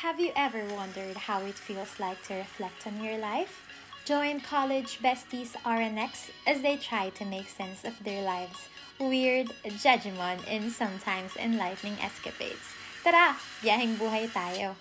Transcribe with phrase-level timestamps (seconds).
[0.00, 3.68] Have you ever wondered how it feels like to reflect on your life?
[4.06, 10.40] Join college besties RNX as they try to make sense of their lives' weird, judgment,
[10.48, 12.64] and sometimes enlightening escapades.
[13.04, 14.72] Tara, biyaheng buhay tayo!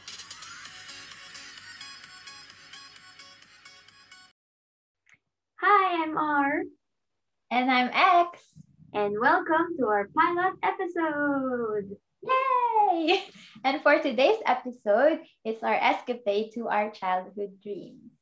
[5.59, 6.63] Hi, I'm R,
[7.51, 8.55] And I'm X!
[8.95, 11.99] and welcome to our pilot episode.
[12.23, 13.27] Yay!
[13.65, 18.15] And for today's episode, it's our escapade to our childhood dreams.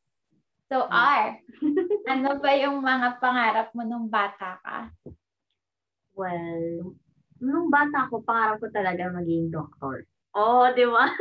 [0.67, 1.39] So, R,
[2.11, 4.91] ano ba yung mga pangarap mo nung bata ka?
[6.17, 6.97] Well,
[7.39, 10.03] nung bata ako, pangarap ko talaga maging doktor.
[10.35, 11.05] Oo, oh, di ba?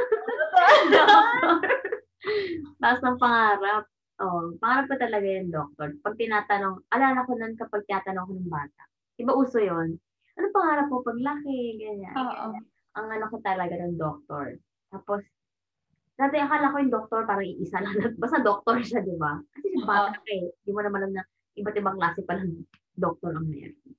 [2.83, 3.85] Taas ng pangarap.
[4.19, 5.95] Oh, pangarap ko talaga yung doktor.
[6.01, 8.83] Pag tinatanong, alala ko nun kapag tinatanong ko ng bata.
[9.21, 10.01] Iba uso yon.
[10.37, 11.81] Ano pangarap mo paglaki?
[11.81, 12.15] Ganyan.
[12.17, 12.47] Oo.
[12.97, 14.57] Ang ano ko talaga ng doktor.
[14.93, 15.25] Tapos,
[16.17, 17.93] dati akala ko yung doktor parang iisa lang.
[18.23, 19.37] Basta doktor siya, di ba?
[19.53, 20.49] Kasi yung bata ka eh.
[20.65, 21.25] Di mo naman alam na
[21.57, 22.65] iba't ibang klase pa ng
[22.97, 23.93] doktor ang meron.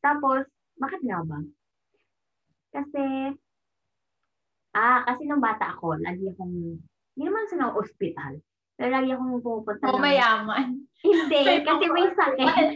[0.00, 0.44] Tapos,
[0.80, 1.38] bakit nga ba?
[2.72, 3.36] Kasi,
[4.72, 6.80] ah, kasi nung bata ako, lagi akong,
[7.12, 8.40] hindi naman sa ng ospital,
[8.80, 10.68] pero lagi akong pupunta O ng- mayaman.
[11.04, 12.68] Hindi, kasi may sakit.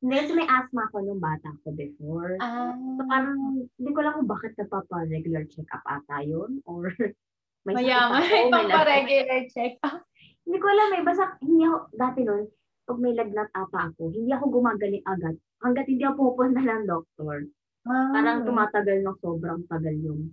[0.00, 2.40] Kasi may asthma ako nung bata ko before.
[2.40, 3.36] Ah, So, parang,
[3.68, 6.88] hindi ko lang kung bakit nagpapa-regular check-up ata yun, or
[7.68, 8.24] may mayaman.
[8.24, 8.72] ako, may lagnat.
[8.80, 10.00] Pang-regular check-up.
[10.48, 12.42] Hindi ko alam eh, basta hindi ako, dati nun,
[12.88, 15.36] pag may lagnat ata ako, hindi ako gumagaling agad.
[15.60, 17.44] Hanggat hindi ako pupunta ng doktor.
[17.84, 20.32] Ah, Parang tumatagal ng sobrang tagal yung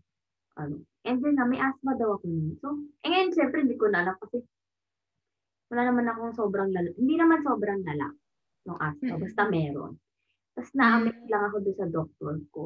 [0.55, 0.79] ano.
[1.03, 2.55] And then na, may asthma daw ako nun.
[2.59, 2.71] So,
[3.03, 4.43] eh ngayon, syempre, hindi ko na alam kasi
[5.67, 6.91] wala naman akong sobrang lala.
[6.95, 8.15] Hindi naman sobrang lala
[8.67, 9.15] ng asthma.
[9.15, 9.95] Basta meron.
[10.53, 12.63] Tapos na-amaze lang ako doon sa doktor ko.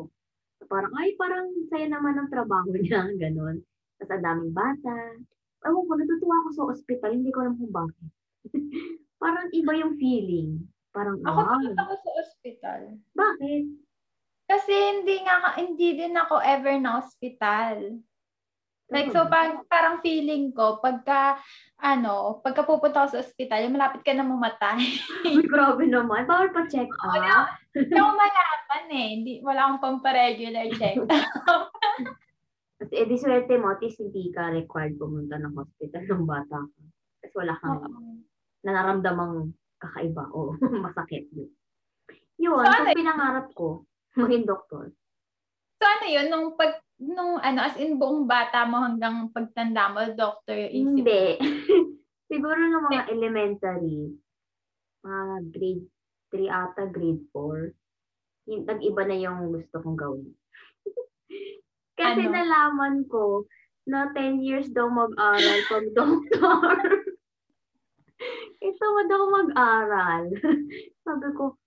[0.58, 3.06] So, parang, ay, parang saya naman ang trabaho niya.
[3.18, 3.62] Ganon.
[4.02, 4.96] Tapos ang daming bata.
[5.62, 7.12] Ewan ko, natutuwa ako sa ospital.
[7.14, 8.10] Hindi ko alam kung bakit.
[9.24, 10.66] parang iba yung feeling.
[10.92, 11.56] Parang, Ako wow.
[11.62, 12.82] pumunta ko sa ospital.
[13.14, 13.64] Bakit?
[14.52, 18.02] Kasi hindi nga, hindi din ako ever na ospital.
[18.92, 19.32] Like, so Hmm.
[19.32, 21.40] parang, parang feeling ko, pagka,
[21.80, 24.84] ano, pagka pupunta ako sa ospital, yung malapit ka na mamatay.
[25.24, 26.28] Uy, grabe naman.
[26.28, 27.48] Bawal pa check up.
[27.72, 29.08] Hindi ako malaman eh.
[29.16, 31.00] Hindi, wala akong pampa-regular check.
[32.82, 36.82] Kasi edi swerte mo, at hindi ka required pumunta ng hospital ng bata ka.
[37.24, 37.80] Kasi wala kang
[38.66, 40.52] nararamdamang kakaiba o
[40.86, 41.32] masakit.
[41.32, 41.48] Yun.
[42.42, 43.68] Yun, So, so, pinangarap ko,
[44.18, 44.92] maging doktor.
[45.82, 50.06] So ano yun, nung pag, nung ano, as in buong bata mo hanggang pagtanda mo,
[50.14, 50.86] doctor yung isip?
[51.02, 51.26] Hindi.
[52.30, 54.14] Siguro ng mga elementary,
[55.02, 55.86] mga grade
[56.30, 57.74] 3 ata, grade 4,
[58.54, 60.30] yung, nag-iba na yung gusto kong gawin.
[62.00, 62.38] Kasi Ano?
[62.38, 63.50] nalaman ko
[63.90, 66.78] na 10 years daw mag-aral pag doktor.
[68.62, 70.30] Ito mo daw mag-aral.
[71.02, 71.58] Sabi ko,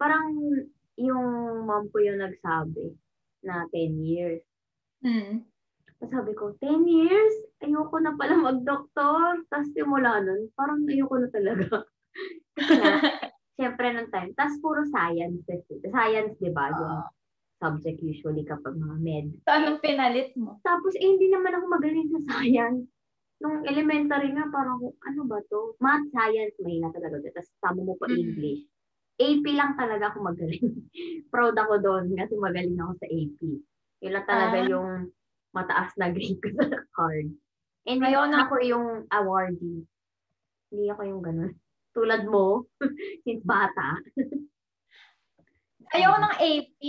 [0.00, 0.32] parang
[0.96, 1.24] yung
[1.68, 2.96] mom ko yung nagsabi
[3.42, 4.42] na 10 years.
[5.04, 5.44] Hmm.
[6.00, 7.34] Tapos sabi ko, 10 years?
[7.60, 9.44] Ayoko na pala mag-doktor.
[9.52, 11.84] Tapos simula nun, parang ayoko na talaga.
[12.56, 12.80] Kasi
[13.60, 15.44] syempre nung time, tapos puro science.
[15.92, 16.72] Science, di ba?
[16.72, 17.04] Yung
[17.60, 19.26] subject usually kapag mga med.
[19.44, 20.56] So, anong pinalit mo?
[20.64, 22.88] Tapos, eh, hindi naman ako magaling sa science.
[23.40, 25.76] Nung elementary nga, parang, ano ba to?
[25.80, 27.20] Math, science, may na talaga.
[27.32, 28.16] Tapos, tama mo pa Mm.
[28.16, 28.64] English.
[29.20, 30.66] AP lang talaga ako magaling.
[31.32, 33.38] Proud ako doon kasi magaling ako sa AP.
[34.00, 34.66] Yun lang talaga Ah.
[34.66, 34.90] yung
[35.52, 37.28] mataas na grade ko sa card.
[37.84, 39.84] And Ayaw na- ako yung awardee.
[40.70, 41.52] Hindi ako yung ganun.
[41.90, 42.64] Tulad mo,
[43.24, 43.98] since bata.
[45.90, 46.80] Ayoko ng AP.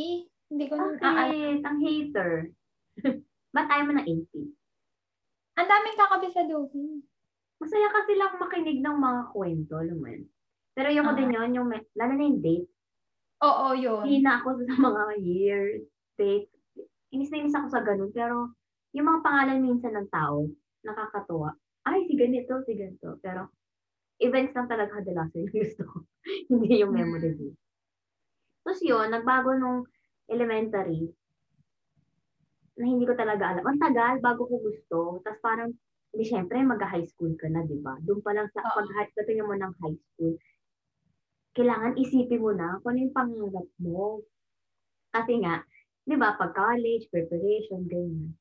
[0.47, 1.31] Hindi ko nung aalam.
[1.31, 1.59] Bakit?
[1.63, 2.31] Ang hater.
[3.49, 4.31] Ba't ayaw mo ng AP?
[5.57, 6.91] Ang daming kakabisaduhin.
[7.57, 10.25] Masaya kasi lang makinig ng mga kwento, yun.
[10.75, 11.19] Pero yung ko Ah.
[11.19, 12.69] din yun, yung, lalo na yung date.
[13.43, 14.03] Oo, yun.
[14.05, 15.83] Hindi na ako sa mga years,
[16.15, 16.47] date.
[17.11, 18.11] Inis na inis ako sa ganun.
[18.15, 18.55] Pero
[18.95, 20.47] yung mga pangalan minsan ng tao,
[20.85, 21.51] nakakatuwa.
[21.83, 23.17] Ay, si ganito, si ganito.
[23.19, 23.49] Pero
[24.21, 25.97] events lang talaga kadalasan yung gusto ko.
[26.51, 27.53] Hindi yung memory view.
[28.61, 29.89] Tapos yun, nagbago nung
[30.29, 31.09] elementary
[32.77, 33.65] na hindi ko talaga alam.
[33.67, 34.97] Ang tagal bago ko gusto.
[35.25, 35.69] Tapos parang,
[36.13, 37.97] hindi syempre, mag-high school ka na, di ba?
[38.03, 38.85] Doon pa lang sa, Oo.
[38.85, 40.33] pag dating mo ng high school,
[41.51, 44.23] kailangan isipin mo na kung ano yung pangarap mo.
[45.11, 45.59] Kasi nga,
[46.07, 48.31] di ba, pag college, preparation, ganyan.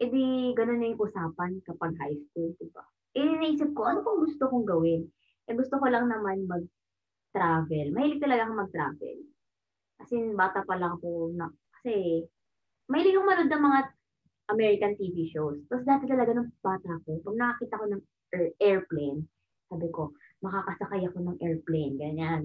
[0.00, 2.86] E di, ganun na yung usapan kapag high school, di ba?
[3.18, 5.02] Eh, naisip ko, ano pang gusto kong gawin?
[5.50, 7.90] Eh, gusto ko lang naman mag-travel.
[7.90, 9.18] Mahilig talaga ako mag-travel.
[10.00, 12.24] Kasi bata pa lang ako na, kasi,
[12.86, 13.80] mahilig akong manood ng mga
[14.50, 15.58] American TV shows.
[15.66, 18.02] Tapos dati talaga nung bata ko, pag nakakita ko ng
[18.34, 19.26] air- airplane,
[19.70, 22.42] sabi ko, makakasakay ako ng airplane, ganyan.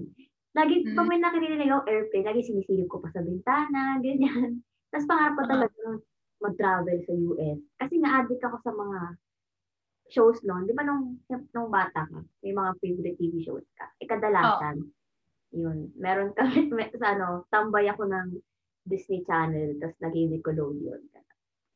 [0.56, 0.96] Lagi, Mm.
[0.96, 4.60] pag may nakirinig ako airplane, lagi sinisilip ko pa sa bintana, ganyan.
[4.92, 5.76] Tapos pangarap ko talaga
[6.40, 7.58] mag-travel sa US.
[7.80, 8.98] Kasi na-addict ako sa mga
[10.06, 10.64] shows noon.
[10.68, 11.18] Di ba nung,
[11.52, 13.90] nung bata ka, may mga favorite TV shows ka.
[14.00, 14.86] Eh, kadalasan,
[15.52, 15.90] yun.
[15.98, 18.38] Meron kami, may, sa ano, tambay ako ng
[18.86, 21.02] Disney Channel, tapos naging Nickelodeon.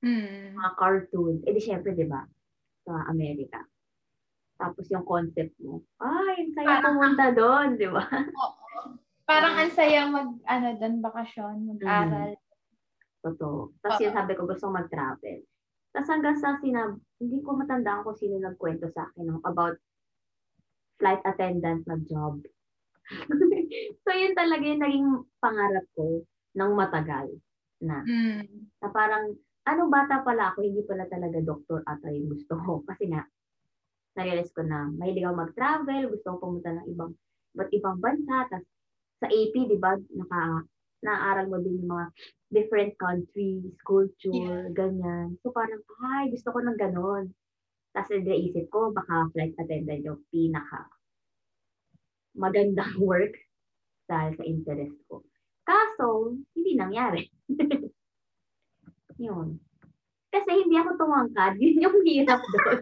[0.01, 0.57] Mm.
[0.57, 1.41] Mga cartoons.
[1.45, 2.25] Eh di syempre, di ba?
[2.89, 3.61] Sa Amerika.
[4.61, 8.05] Tapos yung concept mo, ay, ang saya Parang- pumunta doon, di ba?
[9.25, 12.37] Parang ang saya mag, ano doon, bakasyon, mag-aral.
[13.25, 13.73] Totoo.
[13.81, 14.05] Tapos Oo.
[14.05, 15.41] yun sabi ko, gusto mag-travel.
[15.97, 19.81] Tapos hanggang sa sinab, hindi ko matandaan kung sino nagkwento sa akin no, about
[21.01, 22.45] flight attendant na job.
[24.05, 25.09] so yun talaga yung naging
[25.41, 26.23] pangarap ko
[26.55, 27.33] ng matagal
[27.81, 28.05] na.
[28.05, 28.71] Mm.
[28.85, 29.35] Na parang,
[29.67, 32.73] ano bata pala ako, hindi pala talaga doktor ata yung gusto ko.
[32.89, 33.25] Kasi nga,
[34.19, 37.13] narealize ko na mahilig ako mag-travel, gusto ko pumunta ng ibang,
[37.57, 38.37] iba't ibang bansa.
[38.51, 38.69] Tapos
[39.21, 40.65] sa AP, di ba, naka,
[41.01, 42.07] naaral mo din yung mga
[42.51, 45.39] different countries, culture, ganyan.
[45.41, 47.33] So parang, ay, gusto ko ng ganon.
[47.95, 50.89] Tapos naisip ko, baka flight attendant yung pinaka
[52.37, 53.35] magandang work
[54.07, 55.23] dahil sa interest ko.
[55.63, 57.31] Kaso, hindi nangyari.
[59.23, 59.61] Yun.
[60.31, 61.59] Kasi hindi ako tumangkad.
[61.63, 62.81] Yun yung hirap doon.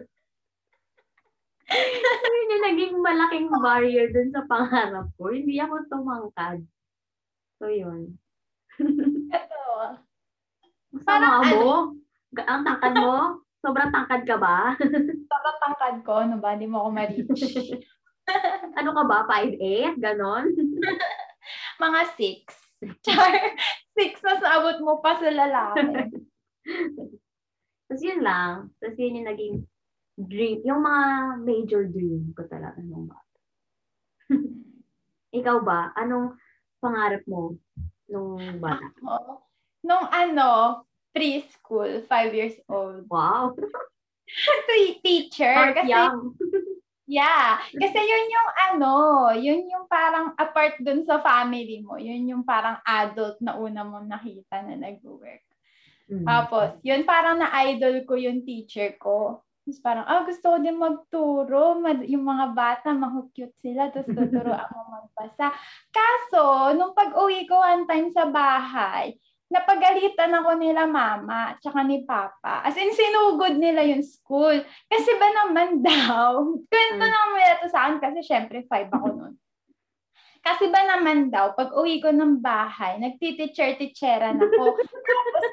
[1.69, 5.33] Yun yung naging malaking barrier dun sa pangarap ko.
[5.33, 6.61] Hindi ako tumangkad.
[7.57, 8.13] So, yun.
[9.33, 9.61] Ito.
[11.03, 11.69] Parang Parang mo?
[12.37, 13.41] Ga- Ang tangkad mo?
[13.59, 14.77] Sobrang tangkad ka ba?
[15.33, 16.53] Sobrang tangkad ko, ano ba?
[16.53, 17.41] Hindi mo ako ma-reach.
[18.79, 19.17] ano ka ba?
[19.25, 19.97] 5'8"?
[19.99, 20.45] Ganon?
[21.83, 22.39] Mga six.
[23.03, 23.33] Char,
[23.97, 26.15] six na sabot mo pa sa lalaki.
[27.89, 28.71] Tapos yun lang.
[28.79, 29.55] Tapos yun yung naging
[30.19, 30.59] dream.
[30.67, 31.03] Yung mga
[31.47, 33.37] major dream ko talaga nung bata.
[35.39, 35.95] Ikaw ba?
[35.95, 36.35] Anong
[36.83, 37.55] pangarap mo
[38.11, 38.83] nung bata?
[39.07, 39.39] Oo.
[39.85, 40.83] Nung ano,
[41.15, 43.07] preschool, five years old.
[43.07, 43.55] Wow!
[44.69, 45.55] T- teacher.
[45.55, 46.35] Start Kasi, young.
[47.19, 47.57] yeah.
[47.65, 48.93] Kasi yun yung ano,
[49.33, 51.97] yun yung parang apart dun sa family mo.
[51.97, 55.41] Yun yung parang adult na una mo nakita na nag-work.
[56.09, 56.25] Mm.
[56.25, 59.41] Tapos, yun parang na-idol ko yung teacher ko.
[59.69, 61.77] Tapos parang, ah, gusto ko din magturo.
[61.77, 63.93] Mad- yung mga bata, mahu-cute sila.
[63.93, 65.53] Tapos tuturo ako magbasa.
[65.93, 69.13] Kaso, nung pag-uwi ko one time sa bahay,
[69.45, 72.65] napagalitan ako nila mama tsaka ni papa.
[72.65, 74.57] As in, sinugod nila yung school.
[74.85, 77.13] Kasi ba naman daw, kwento Mm.
[77.13, 79.33] naman nila to sa akin kasi syempre five ako nun.
[80.39, 84.63] Kasi ba naman daw, pag uwi ko ng bahay, nagtiteacher-teacheran ako.
[85.05, 85.45] Tapos,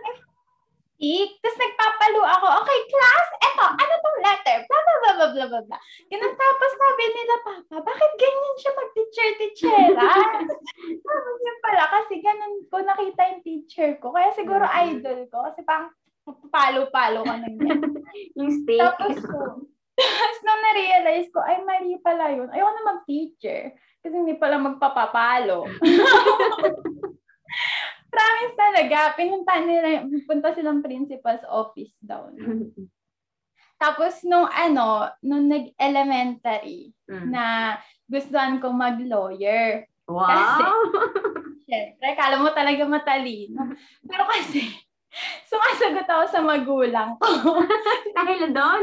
[0.97, 4.57] ik, tapos nagpapalo ako, okay, class, eto, ano tong letter?
[4.65, 5.81] Blah, blah, blah, blah, blah, blah, blah.
[6.09, 10.41] Ganun, tapos sabi nila, Papa, bakit ganyan siya mag-teacher-teacheran?
[11.07, 14.13] Tapos yun pala, kasi ganun ko nakita yung teacher ko.
[14.15, 14.77] Kaya siguro Mhm.
[14.97, 15.93] idol ko, kasi parang
[16.51, 17.81] palo-palo ka ng yan.
[18.41, 18.81] Yung steak.
[18.81, 19.15] Tapos,
[19.97, 22.49] tapos nung na-realize ko, ay, mali pala yun.
[22.51, 23.77] Ayoko na mag-teacher.
[24.03, 25.67] Kasi hindi pala magpapapalo.
[28.07, 32.31] Promise talaga, pinunta nila, punta silang principal's office daw.
[33.77, 37.31] Tapos nung ano, nung nag-elementary, Mm.
[37.31, 37.79] na
[38.11, 39.87] gustuhan ko mag-lawyer.
[40.11, 40.59] wow!
[41.63, 43.63] Siyempre, kala mo talaga matalino.
[44.03, 44.67] Pero kasi,
[45.47, 47.31] sumasagot ako sa magulang ko.
[48.19, 48.83] Dahil doon?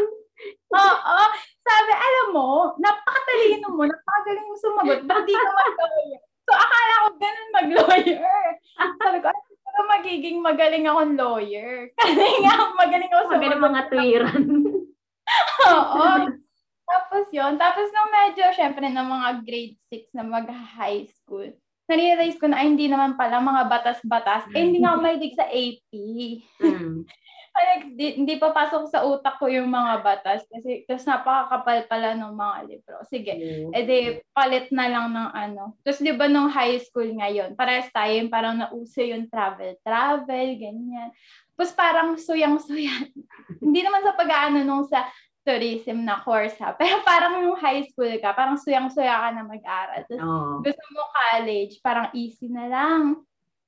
[0.72, 1.18] Oo.
[1.60, 2.48] Sabi, alam mo,
[2.80, 6.23] napakatalino mo, napakagaling mo sumagot, ba't di ka mag-lawyer?
[6.44, 8.24] So, akala ko ganun mag-lawyer.
[9.00, 11.90] Sabi ko, ano magiging magaling akong lawyer.
[12.00, 14.44] Kasi nga, magaling ako sa Magaling mga tuwiran.
[15.72, 16.06] Oo.
[16.84, 17.54] Tapos yun.
[17.56, 21.50] Tapos nung medyo, syempre, ng mga grade 6 na mag-high school,
[21.88, 24.48] na-realize ko na, ay, hindi naman pala mga batas-batas.
[24.56, 25.92] Eh, hindi nga ako mahilig sa AP.
[26.63, 27.04] Mm.
[27.54, 30.42] Ay, hindi, hindi pa pasok sa utak ko yung mga batas.
[30.50, 32.98] Kasi, tapos napakakapal pala ng mga libro.
[33.06, 33.34] Sige.
[33.70, 35.78] Eh di, palit na lang ng ano.
[35.86, 41.13] Tapos di ba nung high school ngayon, parehas tayo yung parang nauso yung travel-travel, ganyan.
[41.54, 43.13] Tapos parang suyang-suyan.
[43.63, 45.06] Hindi naman sa pag-aano nung sa
[45.44, 46.74] tourism na course ha.
[46.80, 50.02] Pero parang yung high school ka, parang suyang-suya ka na mag-aral.
[50.08, 50.64] Tapos Oo.
[50.64, 53.04] gusto mo college, parang easy na lang.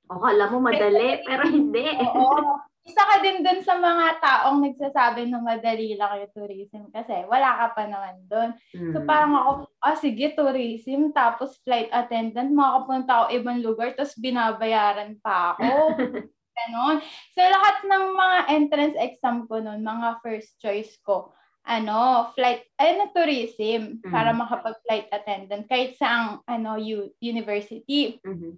[0.08, 1.84] O, kala mo madali, pero hindi.
[2.02, 2.58] Oo.
[2.86, 7.58] Isa ka din dun sa mga taong nagsasabi na madali lang yung tourism kasi wala
[7.58, 8.54] ka pa naman dun.
[8.94, 9.06] So Mm.
[9.10, 9.50] parang ako,
[9.82, 15.66] ah sige, tourism, tapos flight attendant, makapunta ako ibang lugar, tapos binabayaran pa ako.
[16.56, 17.04] Ganon.
[17.36, 21.35] So, lahat ng mga entrance exam ko noon, mga first choice ko,
[21.66, 24.08] ano, flight, ano, tourism, mm.
[24.14, 28.22] para makapag-flight attendant, kahit sa ang, ano, u- university.
[28.22, 28.54] Mm-hmm.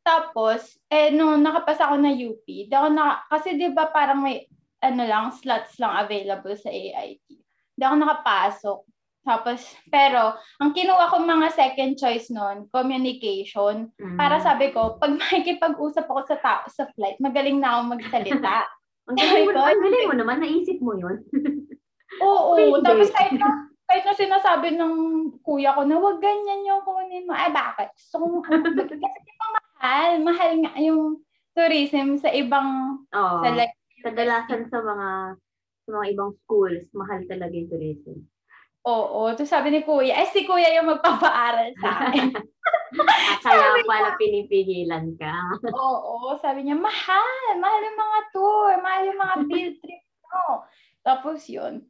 [0.00, 4.48] Tapos, eh, nung nakapasa ako na UP, di ako na, kasi di ba parang may,
[4.80, 7.26] ano lang, slots lang available sa AIT.
[7.76, 8.78] Di ako nakapasok.
[9.26, 13.90] Tapos, pero, ang kinuha ko mga second choice noon, communication.
[13.98, 14.16] Mm.
[14.16, 18.64] Para sabi ko, pag makikipag-usap ako sa tao sa flight, magaling na ako magsalita.
[19.10, 21.20] ang galing mo, ang galing mo naman, naisip mo yun.
[22.22, 22.76] Oo, oo.
[22.80, 24.94] tapos kahit na, kahit na sinasabi ng
[25.42, 27.34] kuya ko na wag ganyan yung kunin mo.
[27.34, 27.92] Ay, bakit?
[27.96, 28.22] So,
[28.90, 30.10] kasi di ba mahal?
[30.24, 31.20] Mahal nga yung
[31.56, 33.40] tourism sa ibang, Oo.
[33.42, 33.74] sa like,
[34.06, 35.34] Kadalasan sa mga
[35.86, 38.22] sa mga ibang schools, mahal talaga yung tourism.
[38.86, 39.34] Oo.
[39.34, 42.30] Tapos sabi ni Kuya, eh si Kuya yung magpapaaral sa akin.
[43.46, 45.34] Kaya pala pinipigilan ka.
[45.74, 46.38] Oo.
[46.38, 47.58] Sabi niya, mahal.
[47.58, 48.72] Mahal yung mga tour.
[48.78, 50.62] Mahal yung mga field trip mo.
[51.02, 51.82] Tapos yun.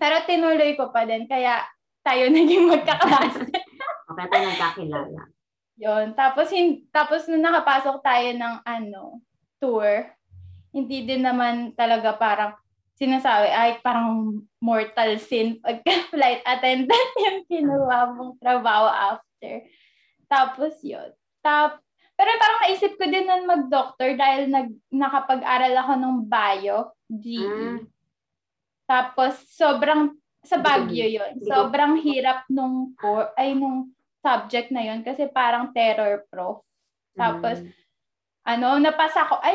[0.00, 1.28] Pero tinuloy ko pa din.
[1.28, 1.60] Kaya
[2.00, 3.52] tayo naging magkaklase.
[4.08, 5.22] okay, tayo nagkakilala.
[5.76, 6.06] Yun.
[6.16, 9.20] Tapos, hin- tapos nung nakapasok tayo ng ano,
[9.60, 10.08] tour,
[10.72, 12.56] hindi din naman talaga parang
[12.96, 19.64] sinasabi, ay parang mortal sin pagka flight attendant yung kinuha mong trabaho after.
[20.28, 21.12] Tapos yun.
[21.40, 21.80] Tap,
[22.20, 26.78] pero parang naisip ko din nun mag-doctor dahil nag, nakapag-aral ako ng bio,
[27.08, 27.40] GE.
[27.40, 27.78] Mm.
[28.90, 30.10] Tapos sobrang,
[30.42, 36.26] sa Baguio ko- Sobrang hirap nung, core, ay nung subject na yun kasi parang terror
[36.26, 36.66] prof.
[37.14, 37.70] Tapos, Mm.
[38.50, 39.54] ano, napasa ko, ay,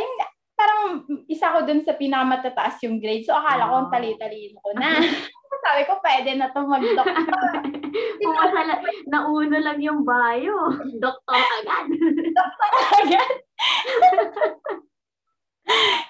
[0.55, 3.27] parang isa ko dun sa pinakamatataas yung grade.
[3.27, 3.93] So, akala ko ang Ah.
[3.93, 4.87] tali-talino ko na.
[5.65, 7.03] Sabi ko, pwede na to mag-doctor.
[8.21, 10.71] Kung masala, nauna lang yung bio.
[10.95, 11.85] Doktor agad.
[12.93, 13.29] agad.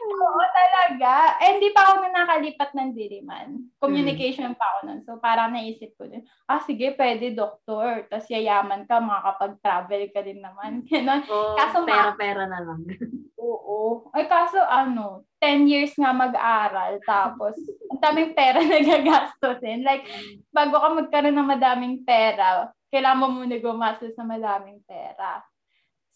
[0.06, 1.40] Oo, talaga.
[1.40, 3.72] Eh, hindi pa ako na nakalipat ng Diliman.
[3.80, 5.00] Communication pa ako nun.
[5.08, 8.04] So, parang naisip ko din, ah, sige, pwede, doktor.
[8.12, 10.84] Tapos yayaman ka, makakapag-travel ka din naman.
[10.92, 11.24] Ganon.
[11.32, 12.84] Oh, Kaso pera-pera na lang.
[13.46, 14.10] Oo.
[14.12, 17.54] Ay, kaso ano, 10 years nga mag-aral, tapos
[17.94, 19.86] ang daming pera na gagastusin.
[19.86, 20.04] Like,
[20.50, 25.46] bago ka magkaroon ng madaming pera, kailangan mo muna gumastos sa madaming pera.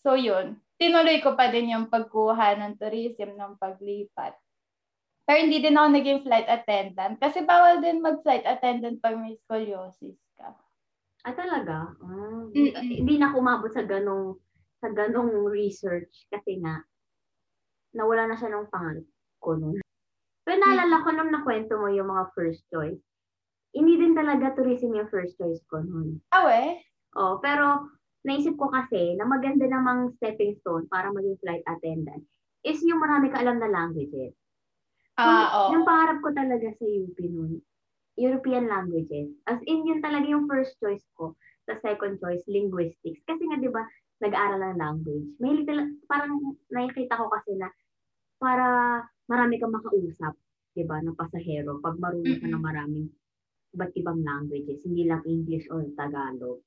[0.01, 0.57] So, yun.
[0.79, 4.39] Tinuloy ko pa din yung pagkuha ng tourism ng paglipat.
[5.27, 10.17] Pero hindi din ako naging flight attendant kasi bawal din mag-flight attendant pag may scoliosis
[10.39, 10.55] ka.
[11.27, 11.93] Ah, talaga?
[11.99, 12.89] Ah, Mm-mm.
[13.03, 14.39] Hindi na ako umabot sa ganong
[14.79, 16.81] sa ganong research kasi nga
[17.93, 19.05] nawala na siya ng pangarap
[19.43, 19.83] ko noon.
[20.47, 23.03] Pero naalala ko nung nakwento mo yung mga first choice.
[23.75, 26.23] Hindi din talaga tourism yung first choice ko noon.
[26.33, 26.79] Ah, we?
[27.13, 27.85] Oh, pero
[28.27, 32.23] naisip ko kasi na maganda namang stepping stone para maging flight attendant
[32.67, 34.35] is yung marami ka alam na languages.
[35.19, 35.75] So, Ah, oo.
[35.75, 37.59] yung pangarap ko talaga sa UP noon,
[38.19, 39.31] European languages.
[39.47, 41.35] As in, yun talaga yung first choice ko.
[41.67, 43.23] Sa second choice, linguistics.
[43.23, 43.83] Kasi nga, di ba,
[44.19, 45.27] nag-aaral ng language.
[45.39, 46.31] Mahilig talaga, parang
[46.71, 47.67] nakikita ko kasi na
[48.39, 48.67] para
[49.27, 50.35] marami kang makausap,
[50.75, 51.79] di ba, ng pasahero.
[51.79, 53.07] Pag marunong ka ng maraming
[53.75, 56.59] iba't ibang languages, hindi lang English or Tagalog.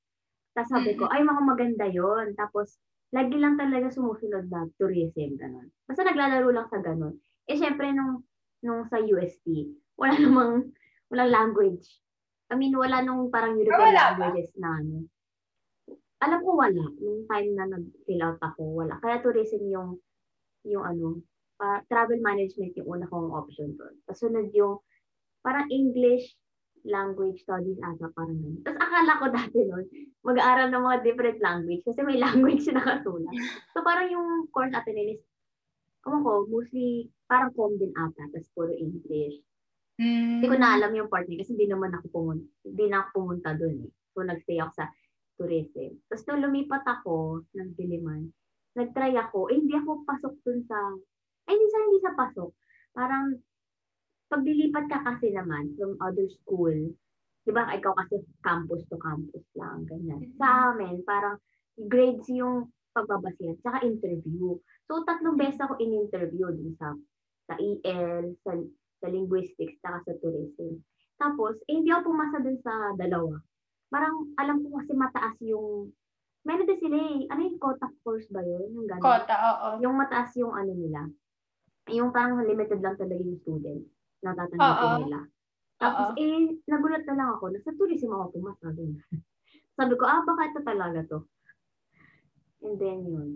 [0.53, 2.77] Tapos sabi ko, ay, mga maganda yon Tapos,
[3.09, 5.69] lagi lang talaga sumusunod na tourism, gano'n.
[5.89, 7.13] Basta naglalaro lang sa gano'n.
[7.49, 8.21] Eh, syempre, nung,
[8.61, 9.45] nung sa UST,
[9.97, 10.73] wala namang,
[11.09, 11.85] walang language.
[12.49, 14.29] I mean, wala nung parang European wala ba?
[14.29, 14.97] languages na ano.
[16.21, 16.85] Alam ko wala.
[17.01, 19.01] Nung time na nag-fill out ako, wala.
[19.01, 19.97] Kaya tourism yung,
[20.69, 21.21] yung ano,
[21.57, 23.93] pa, travel management yung una kong option doon.
[24.05, 24.79] Tapos sunod yung,
[25.41, 26.37] parang English,
[26.83, 28.63] language studies ata parang ganun.
[28.67, 29.85] Tapos akala ko dati nun,
[30.23, 33.35] mag-aaral ng mga different language kasi may language na nakasulat.
[33.71, 35.23] So parang yung course natin is,
[36.03, 39.39] ewan ko, mostly parang com din ata, tapos puro English.
[40.01, 40.41] Mm.
[40.41, 43.09] Hindi ko na alam yung part niya kasi hindi naman ako pumunta, hindi na ako
[43.15, 43.91] pumunta doon eh.
[44.13, 44.85] So nagstay ako sa
[45.39, 45.91] tourism.
[46.11, 48.27] Tapos nung lumipat ako ng Diliman,
[48.73, 50.77] nagtry ako, eh hindi ako pasok dun sa,
[51.47, 52.51] ay hindi sa hindi sa pasok.
[52.93, 53.25] Parang
[54.33, 56.73] pag dilipat ka kasi naman from other school,
[57.45, 60.25] di ba, ikaw kasi campus to campus lang, ganyan.
[60.41, 61.37] Sa amin, parang
[61.77, 64.57] grades yung pagbabasihan, tsaka interview.
[64.89, 66.97] So, tatlong beses ako in-interview dun sa
[67.45, 68.57] sa EL, sa,
[69.05, 70.81] sa linguistics, tsaka sa tourism.
[71.21, 73.37] Tapos, eh, hindi ako pumasa dun sa dalawa.
[73.93, 75.93] Parang, alam ko kasi mataas yung,
[76.41, 78.81] meron din sila eh, ano yung quota course ba yun?
[78.81, 79.05] Yung ganun.
[79.05, 79.69] Kota, oo.
[79.85, 81.05] Yung mataas yung ano nila.
[81.93, 83.92] Yung parang limited lang talaga yung student
[84.23, 85.19] na tatanggapin nila.
[85.77, 86.15] Tapos Oo.
[86.15, 88.71] eh, nagulat na lang ako na sa tourism ako pumasa.
[89.77, 91.19] Sabi ko, ah, baka ito talaga to.
[92.63, 93.29] And then yun.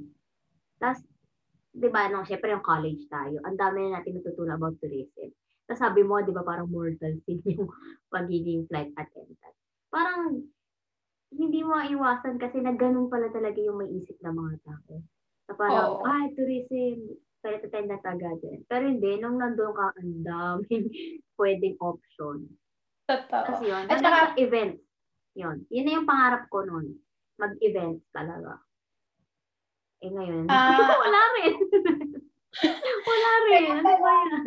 [0.80, 1.04] Tapos,
[1.76, 5.36] di ba, no, syempre yung college tayo, ang dami na natin natutunan about tourism.
[5.68, 7.68] Tapos sabi mo, di ba, parang mortal sin yung
[8.08, 9.56] pagiging flight attendant.
[9.92, 10.48] Parang,
[11.28, 15.04] hindi mo iwasan kasi na ganun pala talaga yung may isip ng mga tao.
[15.52, 16.08] Na parang, Oo.
[16.08, 18.62] ah, tourism, flight attendant agad yan.
[18.66, 20.86] Pero hindi, nung nandun ka, ang daming
[21.40, 22.46] pwedeng option.
[23.06, 23.44] Totoo.
[23.46, 24.84] Kasi yun, At saka- sa events.
[25.34, 25.64] Yun.
[25.70, 26.98] Yun na yung pangarap ko noon.
[27.38, 28.58] Mag-events talaga.
[30.02, 30.76] Eh ngayon, Ah.
[31.04, 31.54] wala rin.
[33.10, 33.66] wala rin.
[33.72, 34.44] Ano ba yan?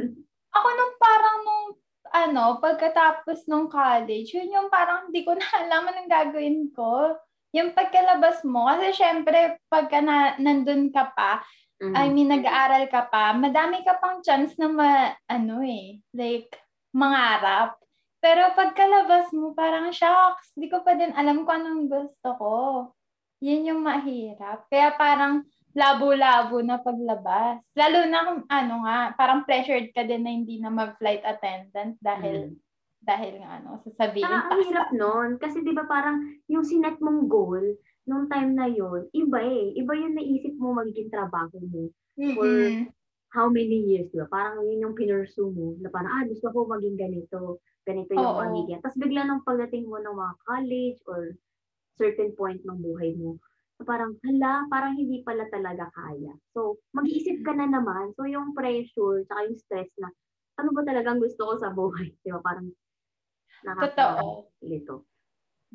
[0.50, 1.68] Ako nung parang nung
[2.10, 7.14] ano, pagkatapos nung college, yun yung parang hindi ko na alam anong gagawin ko.
[7.54, 11.38] Yung pagkalabas mo, kasi syempre, pagka na, nandun ka pa,
[11.80, 11.94] Mhm.
[11.96, 16.52] I mean, nag-aaral ka pa, madami ka pang chance na ma, ano eh, like,
[16.92, 17.80] mangarap.
[18.20, 22.54] Pero pagkalabas mo, parang shocks, di ko pa din alam kung anong gusto ko.
[23.40, 24.68] Yun yung mahirap.
[24.68, 27.64] Kaya parang labo-labo na paglabas.
[27.72, 32.52] Lalo na kung ano nga, parang pressured ka din na hindi na mag-flight attendant dahil
[32.52, 32.60] Mhm.
[33.00, 35.28] dahil nga ano, sasabihin Saka ang hirap nun.
[35.40, 36.20] Kasi di ba parang
[36.52, 37.64] yung sinet mong goal,
[38.08, 39.76] nung time na yun, iba eh.
[39.76, 41.92] Iba yung naisip mo magiging trabaho mo.
[42.16, 42.92] Mm-mm.
[43.30, 44.26] How many years, di ba?
[44.26, 45.78] Parang yun yung pinursu mo.
[45.78, 47.62] Na parang, ah, gusto ko maging ganito.
[47.86, 48.42] Ganito yung Oo.
[48.42, 48.80] magiging.
[48.82, 51.38] Tapos bigla nung pagdating mo ng mga college or
[51.94, 53.38] certain point ng buhay mo,
[53.78, 56.34] na parang, hala, parang hindi pala talaga kaya.
[56.52, 58.12] So, mag-iisip ka na naman.
[58.18, 60.10] So, yung pressure, tsaka yung stress na,
[60.58, 62.12] ano ba talagang gusto ko sa buhay?
[62.20, 62.40] Di ba?
[62.42, 62.68] Parang,
[63.62, 64.50] Totoo.
[64.64, 65.09] Lito.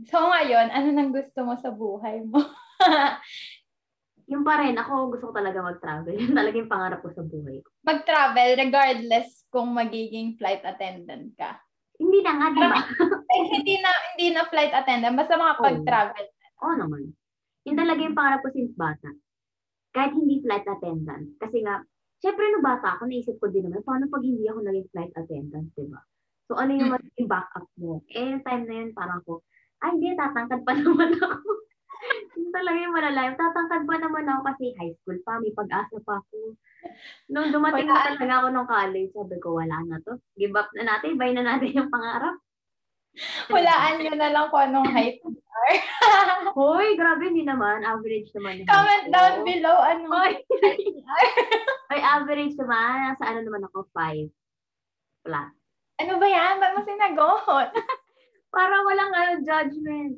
[0.04, 2.44] So ngayon, ano nang gusto mo sa buhay mo?
[4.28, 6.18] Yung pa rin, ako gusto ko talaga mag-travel.
[6.20, 7.70] Yun talaga yung pangarap ko sa buhay ko.
[7.86, 11.62] Mag-travel regardless kung magiging flight attendant ka.
[11.96, 12.80] Hindi na nga, di ba?
[13.56, 15.64] Hindi na hindi na flight attendant, basta mga Oo.
[15.64, 16.26] pag-travel.
[16.64, 17.04] Oo naman.
[17.68, 19.10] Yun talaga yung pangarap ko since bata.
[19.96, 21.36] Kahit hindi flight attendant.
[21.40, 21.84] Kasi nga,
[22.20, 25.68] syempre nung bata ako, naisip ko din naman, paano pag hindi ako naging flight attendant,
[25.76, 26.00] di ba?
[26.48, 26.96] So, ano yung Mm.
[26.96, 28.04] magiging backup mo?
[28.12, 29.42] Eh, yung time na yun, parang ako,
[29.84, 31.50] ay, hindi, tatangkad pa naman ako.
[32.38, 33.32] yun talaga yung malalayo.
[33.36, 36.56] Tatangkad pa naman ako kasi high school pa, may pag-asa pa ako.
[37.32, 40.22] Nung dumating na talaga ako nung college, sabi ko, wala na to.
[40.38, 42.38] Give up na natin, buy na natin yung pangarap.
[43.48, 45.20] Hulaan nyo na lang kung anong height.
[46.60, 47.82] Hoy, grabe, hindi naman.
[47.88, 48.62] Average naman.
[48.62, 50.34] yung Comment down below anong Hoy.
[51.92, 53.12] Ay, average naman.
[53.12, 54.30] Nasa ano naman ako, 5
[55.26, 55.54] plus.
[55.96, 56.60] Ano ba yan?
[56.60, 57.70] Ba't mo sinagot?
[58.56, 60.16] Para walang ano, judgment.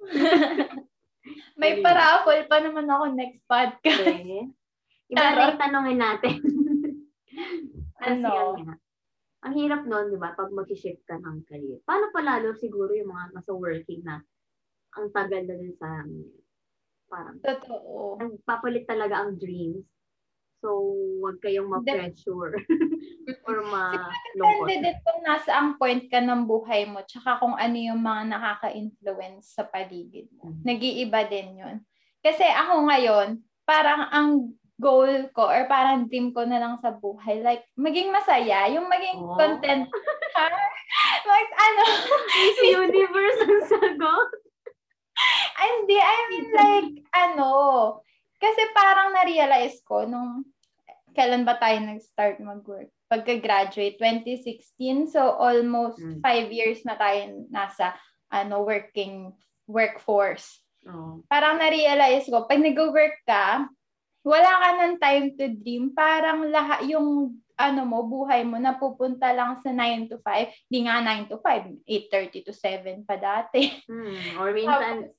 [1.60, 1.84] May Ayun.
[1.84, 4.00] paraffol pa naman ako next podcast.
[4.06, 4.48] Okay.
[5.10, 6.36] Iba na yung tanongin natin.
[8.00, 8.56] Ano?
[9.44, 11.84] ang hirap nun, di ba, pag mag-shift ka ng career.
[11.84, 14.24] Paano pa lalo siguro yung mga nasa working na
[14.96, 16.04] ang tagal na din sa
[17.12, 18.20] parang Totoo.
[18.20, 19.84] nagpapalit talaga ang dreams.
[20.60, 20.92] So,
[21.24, 22.52] wag kayong ma-pressure
[23.48, 24.68] or ma-lungkot.
[24.68, 28.36] Depende din kung nasa ang point ka ng buhay mo, tsaka kung ano yung mga
[28.36, 30.52] nakaka-influence sa paligid mo.
[30.52, 30.60] Mhm.
[30.68, 31.76] Nag-iiba din yun.
[32.20, 33.28] Kasi ako ngayon,
[33.64, 38.68] parang ang goal ko or parang dream ko na lang sa buhay, like, maging masaya,
[38.68, 39.36] yung maging Oh.
[39.36, 39.88] content.
[41.24, 41.82] Mag, ano,
[42.36, 44.28] Miss Universe ang sagot.
[45.60, 47.50] Hindi, I mean like, ano,
[48.40, 50.48] kasi parang na-realize ko nung,
[51.12, 52.88] kailan ba tayo nag-start mag-work?
[53.10, 55.10] Pagka-graduate, 2016.
[55.10, 56.22] So, almost Mm.
[56.22, 57.92] five years na tayo nasa,
[58.30, 59.34] ano, working
[59.66, 60.62] workforce.
[60.86, 61.20] Oo.
[61.28, 63.66] Parang na-realize ko, pag nag-work ka,
[64.22, 65.90] wala ka ng time to dream.
[65.92, 70.48] Parang lahat, yung, ano mo, buhay mo, napupunta lang sa 9 to 5.
[70.70, 73.68] Di nga 9 to 5, 8.30 to 7 pa dati.
[73.84, 74.40] Hmm.
[74.40, 75.12] Or minsan,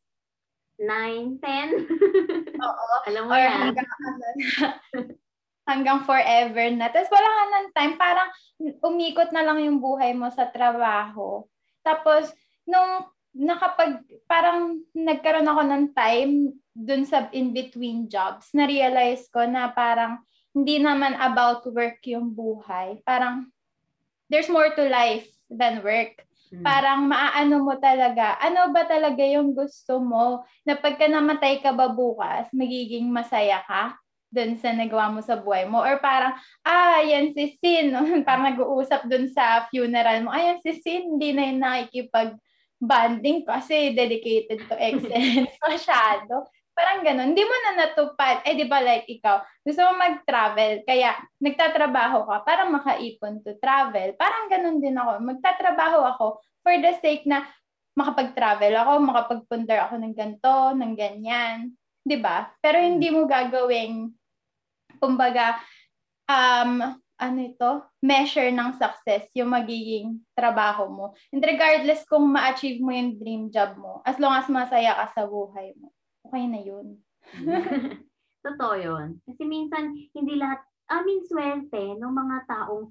[0.82, 2.58] 9, 10.
[2.58, 2.86] Oo.
[3.08, 3.54] Alam mo or na.
[3.54, 3.90] hanggang,
[5.70, 6.90] hanggang forever na.
[6.90, 8.30] Tapos wala ka ng time, parang
[8.82, 11.46] umikot na lang yung buhay mo sa trabaho.
[11.86, 12.34] Tapos,
[12.66, 13.06] nung
[13.38, 16.34] nakapag, parang nagkaroon ako ng time
[16.74, 20.18] dun sa in-between jobs, na-realize ko na parang
[20.52, 23.00] hindi naman about work yung buhay.
[23.06, 23.48] Parang,
[24.28, 26.68] there's more to life than work Hmm.
[26.68, 31.88] parang maaano mo talaga, ano ba talaga yung gusto mo, na pagka namatay ka ba
[31.88, 33.96] bukas, magiging masaya ka
[34.32, 35.80] dun sa nagawa mo sa buhay mo.
[35.80, 36.36] Or parang,
[36.68, 37.92] ah, yan si Sin.
[38.28, 44.68] parang nag-uusap dun sa funeral mo, ayan si Sin, hindi na yun nakikipag-banding kasi dedicated
[44.68, 46.52] to excellence masyado.
[46.72, 47.36] Parang ganun.
[47.36, 48.48] Hindi mo na natupad.
[48.48, 54.16] Eh, di ba like ikaw, gusto mo mag-travel, kaya nagtatrabaho ka para makaipon to travel.
[54.16, 55.20] Parang ganun din ako.
[55.20, 56.26] Magtatrabaho ako
[56.64, 57.44] for the sake na
[57.96, 61.76] makapag-travel ako, makapag-pundar ako ng ganito, ng ganyan.
[62.02, 62.50] Di ba?
[62.64, 64.16] Pero hindi mo gagawing
[64.98, 65.60] kumbaga,
[66.30, 71.06] um, ano ito, measure ng success, yung magiging trabaho mo.
[71.30, 75.24] And regardless kung ma-achieve mo yung dream job mo, as long as masaya ka sa
[75.30, 75.94] buhay mo,
[76.32, 76.96] okay na yun.
[78.48, 79.20] Totoo yun.
[79.28, 82.88] Kasi minsan, hindi lahat, I mean, swerte ng mga taong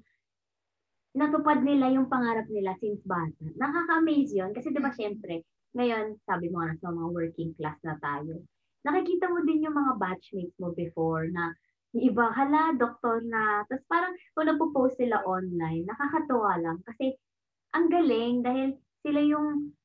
[1.17, 3.43] natupad nila yung pangarap nila since bata.
[3.57, 4.53] Nakaka-amaze yun.
[4.53, 5.41] Kasi diba, syempre,
[5.73, 8.45] ngayon, sabi mo nga sa mga working class na tayo,
[8.85, 11.51] nakikita mo din yung mga batchmates mo before na
[11.97, 13.65] yung iba, hala, doktor na.
[13.67, 16.77] Tapos parang kung nagpo-post sila online, nakakatuwa lang.
[16.87, 17.11] Kasi
[17.73, 18.69] ang galing dahil
[19.03, 19.75] sila yung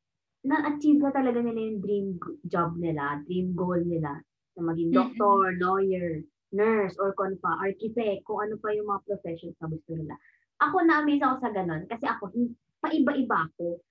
[0.46, 2.08] na-achieve na talaga nila yung dream
[2.46, 4.22] job nila, dream goal nila
[4.54, 5.60] na maging doctor, mm-hmm.
[5.60, 6.22] lawyer,
[6.54, 10.14] nurse, or kung ano pa, architect, kung ano pa yung mga professions na gusto nila.
[10.62, 12.30] Ako na-amaze ako sa ganun kasi ako,
[12.80, 13.82] paiba-iba ako.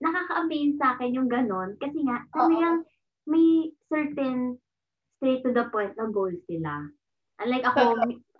[0.00, 2.86] Nakaka-amaze sa akin yung ganun kasi nga, talagang
[3.26, 4.54] may certain
[5.18, 6.86] straight to the point na goals sila.
[7.36, 7.80] Unlike ako,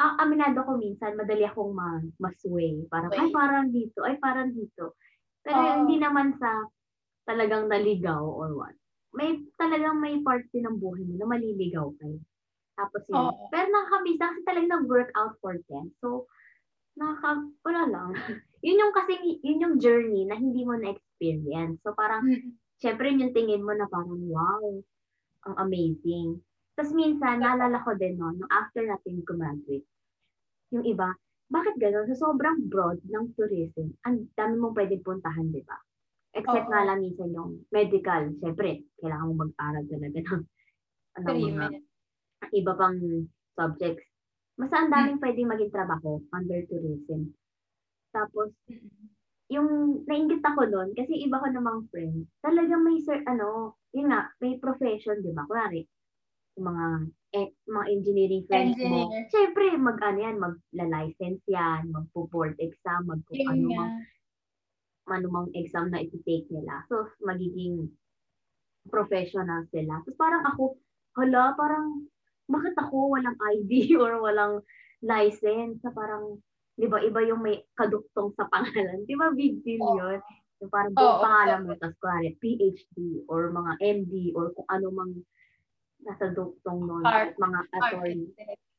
[0.01, 2.81] uh, aminado ko minsan, madali akong ma masway.
[2.89, 4.97] Parang, ay, parang dito, ay, parang dito.
[5.45, 5.75] Pero oh.
[5.85, 6.65] hindi naman sa
[7.27, 8.77] talagang naligaw or what.
[9.13, 12.19] May talagang may part din ng buhay mo na maliligaw kayo.
[12.77, 13.33] Tapos yun.
[13.33, 13.49] Oh.
[13.51, 15.91] Pero nakakamiss kasi talagang nag-work out for them.
[16.05, 16.29] So,
[16.95, 18.11] nakaka, wala lang.
[18.67, 21.81] yun yung kasi, yun yung journey na hindi mo na-experience.
[21.81, 22.53] So, parang, mm-hmm.
[22.79, 24.65] syempre yung tingin mo na parang, wow,
[25.49, 26.41] ang amazing.
[26.77, 29.89] Tapos minsan, naalala ko din no, nung after natin graduate,
[30.75, 32.11] yung iba, bakit gano'n?
[32.11, 33.95] So, sobrang broad ng tourism.
[34.03, 35.79] Ang dami mong pwedeng puntahan, di ba?
[36.37, 36.73] Except Oo.
[36.73, 38.29] nga lang minsan yung medical.
[38.45, 40.43] Siyempre, kailangan mong mag-aral talaga ng
[41.17, 41.67] ano, mga
[42.53, 42.99] iba pang
[43.57, 44.05] subjects.
[44.57, 47.33] Basta ang daming pwedeng maging trabaho under tourism.
[48.13, 48.53] Tapos,
[49.49, 54.29] yung nainggit ako doon, kasi iba ko namang friend, talagang may, sir, ano, yun nga,
[54.41, 55.45] may profession, di ba?
[55.49, 55.89] Kunwari,
[56.57, 56.85] mga
[57.37, 59.05] eh, mga engineering friends Engineer.
[59.05, 63.53] mo, syempre mag ano yan, magla-license yan, magpo-board exam, mag yeah.
[63.53, 63.93] ano mang
[65.07, 66.83] ano mang exam na i-take nila.
[66.91, 67.91] So magiging
[68.91, 70.03] professional sila.
[70.03, 70.79] Tapos parang ako,
[71.19, 72.07] hala, parang
[72.47, 74.63] bakit ako walang ID or walang
[75.03, 76.39] license sa parang
[76.77, 79.03] 'di ba iba yung may kaduktong sa pangalan.
[79.05, 79.97] 'Di ba big deal oh.
[79.97, 80.21] 'yun?
[80.65, 82.97] Yung parang buong oh, pangalan mo, tapos kuwari, PhD
[83.29, 85.13] or mga MD or kung ano mang
[86.01, 88.33] nasa duktong nun, Art, mga attorney.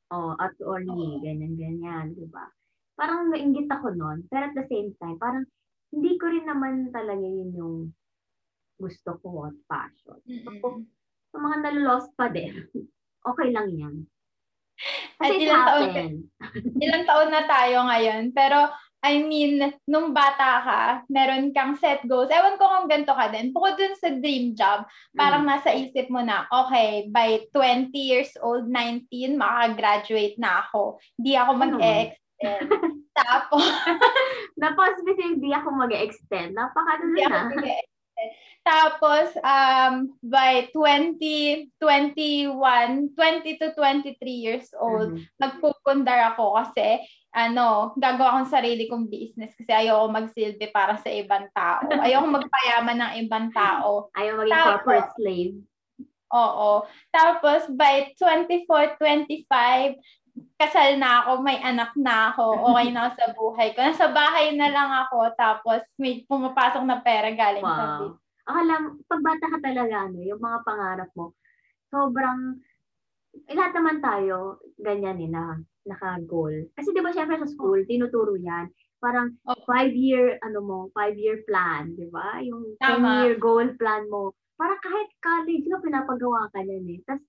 [0.09, 1.21] Oh, attorney, oh.
[1.21, 2.49] ganyan, ganyan, di ba?
[2.97, 5.45] Parang nainggit ako nun, pero at the same time, parang
[5.91, 7.77] hindi ko rin naman talaga yun yung
[8.77, 10.21] gusto ko at passion.
[10.27, 10.59] Mm-hmm.
[10.61, 10.85] So,
[11.33, 12.67] so, mga nalulost pa din,
[13.29, 13.95] okay lang yan.
[15.17, 15.89] Kasi at ilang taon,
[16.85, 18.69] ilang taon na tayo ngayon, pero
[19.07, 22.33] I mean, nung bata ka, meron kang set goals.
[22.33, 23.53] Ewan ko kung ganito ka din.
[23.53, 25.49] Bukod dun sa dream job, parang mm.
[25.53, 30.97] nasa isip mo na, okay, by 20 years old, 19, makagraduate na ako.
[31.21, 32.67] Hindi ako ano mag-extend.
[34.57, 36.57] Napos-specific, hindi ako mag-extend.
[36.57, 37.53] Napakadali na.
[38.67, 45.23] Tapos, um, by 20, 21, 20 to 23 years old, mm-hmm.
[45.39, 46.99] nagpupundar ako kasi
[47.37, 51.85] ano, gagawa akong sarili kong business kasi ayoko magsilbi para sa ibang tao.
[52.05, 54.09] Ayoko magpayaman ng ibang tao.
[54.17, 55.55] Ayaw maging Tapos, corporate slave.
[56.33, 56.71] Oo.
[57.13, 59.95] Tapos, by 24, 25,
[60.57, 63.79] kasal na ako, may anak na ako, okay na ako sa buhay ko.
[63.85, 67.73] Nasa bahay na lang ako, tapos may pumapasok na pera galing wow.
[67.73, 68.21] sa business.
[68.47, 71.35] Alam, pagbata ka talaga, ano, yung mga pangarap mo,
[71.91, 72.63] sobrang,
[73.45, 75.43] eh, lahat naman tayo, ganyan eh, na
[75.87, 76.71] naka-goal.
[76.75, 78.71] Kasi di ba syempre sa school, tinuturo yan.
[78.97, 79.59] Parang oh.
[79.67, 82.39] five-year, ano mo, five-year plan, di ba?
[82.43, 84.33] Yung 10-year goal plan mo.
[84.57, 86.99] Parang kahit college ka, pinapagawa ka yan eh.
[87.05, 87.23] Tapos,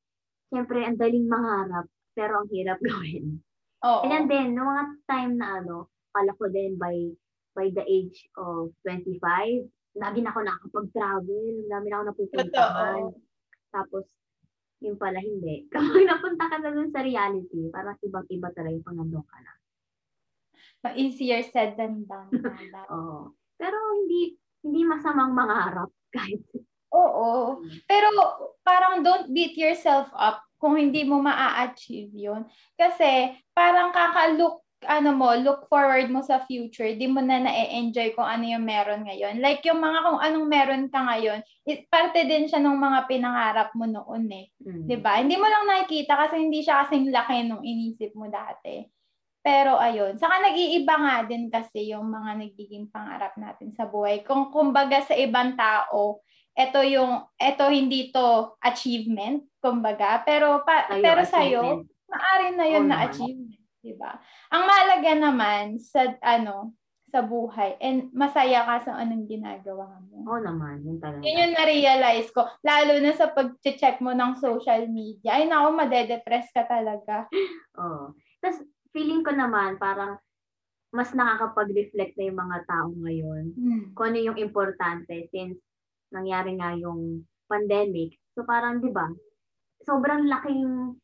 [0.48, 1.86] syempre, ang daling mangarap,
[2.18, 3.38] pero ang hirap gawin.
[3.86, 4.02] Oo.
[4.10, 7.14] And then, no mga time na ano, kala ko din by
[7.54, 9.22] by the age of 25,
[9.98, 13.02] lagi na ako nakakapag-travel, dami na ako napupuntahan.
[13.74, 14.06] Tapos,
[14.78, 15.66] yung pala hindi.
[15.74, 19.52] Kapag napunta ka na dun sa reality, parang ibang-iba talaga yung pag ka na.
[20.78, 22.30] But easier said than done.
[22.94, 23.34] Oo.
[23.58, 26.38] Pero hindi hindi masamang mangarap kahit
[26.94, 27.58] Oo.
[27.90, 28.06] Pero
[28.62, 32.42] parang don't beat yourself up kung hindi mo maa-achieve yun.
[32.74, 38.28] Kasi parang kaka-look ano mo, look forward mo sa future, di mo na na-enjoy kung
[38.28, 39.42] ano yung meron ngayon.
[39.42, 43.74] Like yung mga kung anong meron ka ngayon, it, parte din siya ng mga pinangarap
[43.74, 44.46] mo noon eh.
[44.62, 44.86] Mm.
[44.86, 45.18] 'Di ba?
[45.18, 48.86] Hindi mo lang nakikita kasi hindi siya kasing laki nung inisip mo dati.
[49.42, 54.22] Pero ayun, saka nag-iiba nga din kasi yung mga nagiging pangarap natin sa buhay.
[54.22, 56.22] Kung kumbaga sa ibang tao,
[56.58, 62.66] ito yung ito hindi to achievement, kumbaga, pero pa, Ayo, pero sa iyo maari na
[62.66, 64.18] yun Oo na achievement, di ba?
[64.50, 66.74] Ang mahalaga naman sa ano,
[67.08, 70.28] sa buhay and masaya ka sa anong ginagawa mo.
[70.28, 71.24] Oo naman, yun talaga.
[71.24, 72.44] Yun yung na-realize ko.
[72.60, 75.40] Lalo na sa pag-check mo ng social media.
[75.40, 77.24] Ay, naku, madedepress ka talaga.
[77.80, 78.12] Oo.
[78.44, 78.60] Tapos,
[78.92, 80.20] feeling ko naman, parang
[80.92, 83.84] mas nakakapag-reflect na yung mga tao ngayon Hmm.
[83.92, 85.60] kung ano yung importante since
[86.12, 88.16] nangyari nga yung pandemic.
[88.36, 89.08] So parang, di ba,
[89.84, 90.94] sobrang laking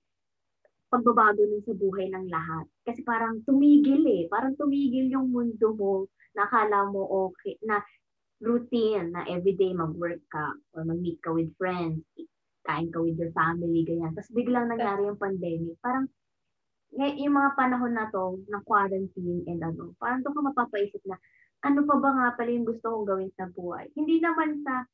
[0.92, 2.66] pagbabago nun sa buhay ng lahat.
[2.86, 4.22] Kasi parang tumigil eh.
[4.30, 6.06] Parang tumigil yung mundo mo.
[6.38, 7.82] Nakala mo okay, na
[8.44, 12.02] routine na everyday mag-work ka or mag-meet ka with friends,
[12.66, 14.12] kain ka with your family, ganyan.
[14.12, 15.74] Tapos biglang nangyari yung pandemic.
[15.80, 16.06] Parang
[16.94, 21.18] yung mga panahon na to, ng quarantine and ano, parang doon ka mapapaisip na,
[21.64, 23.90] ano pa ba nga pala yung gusto kong gawin sa buhay?
[23.98, 24.86] Hindi naman sa,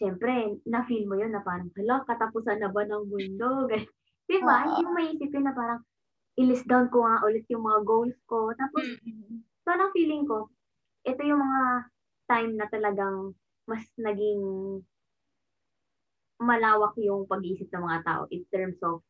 [0.00, 3.68] siyempre, na-feel mo yun na parang, hala, katapusan na ba ng mundo?
[4.30, 4.56] Diba?
[4.56, 4.64] Oo.
[4.64, 5.80] Hindi mo maisip yun na parang,
[6.40, 8.48] i-list down ko nga ulit yung mga goals ko.
[8.56, 8.86] Tapos,
[9.68, 10.48] parang feeling ko,
[11.04, 11.62] ito yung mga
[12.32, 13.36] time na talagang
[13.68, 14.40] mas naging
[16.40, 19.04] malawak yung pag-iisip ng mga tao in terms of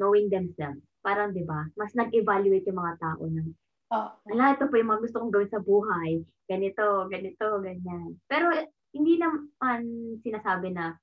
[0.00, 0.80] knowing themselves.
[1.04, 3.52] Parang, di ba, mas nag-evaluate yung mga tao ng,
[3.92, 4.10] Oo.
[4.32, 6.10] ala, ito po yung mga gusto kong gawin sa buhay.
[6.48, 8.16] Ganito, ganito, ganyan.
[8.24, 8.48] Pero,
[8.90, 9.80] hindi naman
[10.22, 10.98] sinasabi na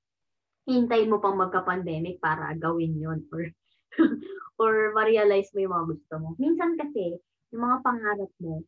[0.68, 3.48] hintayin mo pang magka-pandemic para gawin yon or
[4.60, 6.28] or ma-realize mo yung mga gusto mo.
[6.36, 7.16] Minsan kasi,
[7.54, 8.60] yung mga pangarap mo,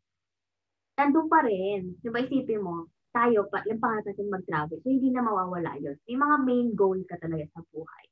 [0.97, 1.99] nandun pa rin.
[2.01, 5.99] Di ba isipin mo, tayo pa, yung pangarap natin mag-travel, hindi na mawawala yun.
[6.09, 8.05] May mga main goal ka talaga sa buhay.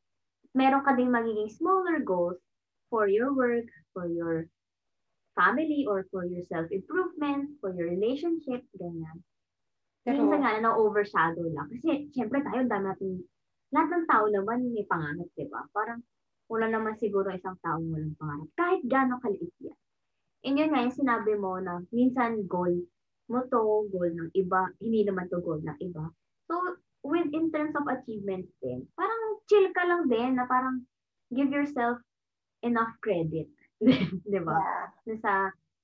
[0.58, 2.40] Meron ka ding magiging smaller goals
[2.90, 4.50] for your work, for your
[5.38, 9.22] family, or for your self-improvement, for your relationship, ganyan.
[10.08, 11.68] Pero, Minsan nga, na-overshadow lang.
[11.68, 13.20] Kasi, syempre tayo, dami natin,
[13.68, 15.68] lahat ng tao naman may pangarap, di ba?
[15.68, 16.00] Parang,
[16.48, 18.48] wala naman siguro isang taong walang pangarap.
[18.56, 19.76] Kahit gano'ng kaliit yan.
[20.48, 22.72] And yun nga, yung sinabi mo na, minsan goal
[23.28, 26.08] mo to, goal ng iba, hindi naman to goal ng iba.
[26.48, 26.56] So,
[27.04, 30.88] with in terms of achievements din, parang chill ka lang din na parang
[31.28, 32.00] give yourself
[32.64, 33.52] enough credit.
[34.32, 34.56] di ba?
[34.56, 34.88] yeah.
[35.04, 35.32] na sa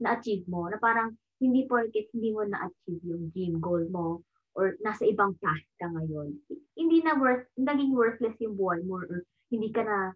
[0.01, 4.23] na-achieve mo, na parang hindi porket hindi mo na-achieve yung dream goal mo
[4.55, 6.39] or nasa ibang path ka ngayon.
[6.79, 10.15] Hindi na worth, naging worthless yung buhay mo or hindi ka na,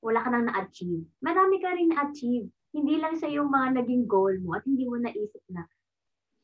[0.00, 1.04] wala ka nang na-achieve.
[1.20, 2.48] Marami ka rin na-achieve.
[2.72, 5.64] Hindi lang sa yung mga naging goal mo at hindi mo naisip na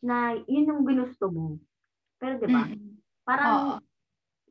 [0.03, 1.57] na yun yung ginusto mo.
[2.18, 2.66] Pero 'di ba?
[3.22, 3.75] Parang Oo.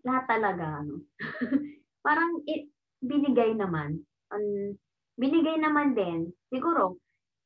[0.07, 1.03] lahat talaga ano.
[2.07, 2.71] parang it,
[3.03, 3.99] binigay naman.
[4.31, 4.75] An,
[5.19, 6.31] binigay naman din.
[6.47, 6.97] Siguro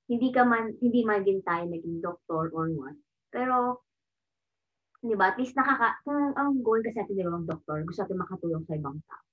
[0.06, 2.98] hindi ka man hindi man din tayo naging doktor or what.
[3.34, 3.82] Pero
[5.02, 5.34] 'di ba?
[5.34, 8.64] At least nakaka kung ang goal kasi natin 'di ba mag doktor, gusto natin makatulong
[8.66, 9.24] sa ibang tao.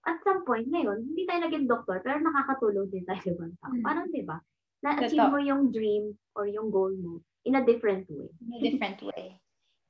[0.00, 3.72] At some point ngayon, hindi tayo naging doktor pero nakakatulong din tayo sa ibang tao.
[3.74, 3.84] Mm.
[3.84, 4.38] Parang 'di ba?
[4.80, 8.28] Na-achieve mo yung dream or yung goal mo in a different way.
[8.40, 9.40] in a different way.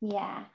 [0.01, 0.49] Yeah.